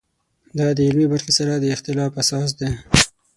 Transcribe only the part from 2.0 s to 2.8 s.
اساس دی.